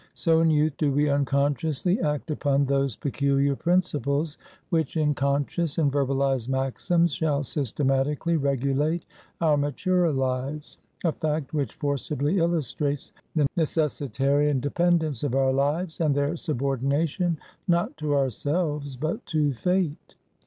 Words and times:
So, 0.15 0.39
in 0.41 0.49
youth, 0.49 0.77
do 0.79 0.91
we 0.91 1.09
unconsciously 1.11 2.01
act 2.01 2.31
upon 2.31 2.65
those 2.65 2.95
peculiar 2.95 3.55
principles, 3.55 4.39
which 4.71 4.97
in 4.97 5.13
conscious 5.13 5.77
and 5.77 5.91
verbalized 5.91 6.49
maxims 6.49 7.13
shall 7.13 7.43
systematically 7.43 8.35
regulate 8.35 9.05
our 9.41 9.57
maturer 9.57 10.11
lives; 10.11 10.79
a 11.05 11.11
fact, 11.11 11.53
which 11.53 11.75
forcibly 11.75 12.39
illustrates 12.39 13.13
the 13.35 13.45
necessitarian 13.55 14.59
dependence 14.59 15.21
of 15.23 15.35
our 15.35 15.53
lives, 15.53 15.99
and 16.01 16.15
their 16.15 16.35
subordination, 16.35 17.37
not 17.67 17.95
to 17.97 18.15
ourselves, 18.15 18.97
but 18.97 19.23
to 19.27 19.53
Fate. 19.53 20.15